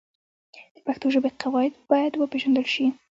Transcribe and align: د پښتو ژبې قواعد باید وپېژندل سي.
د 0.75 0.77
پښتو 0.85 1.05
ژبې 1.13 1.29
قواعد 1.41 1.73
باید 1.91 2.13
وپېژندل 2.15 2.65
سي. 2.73 2.85